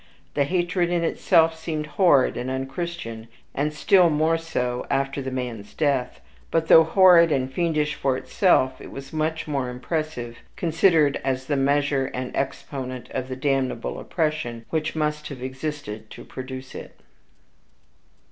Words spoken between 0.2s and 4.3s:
The hatred in itself seemed horrid and unchristian, and still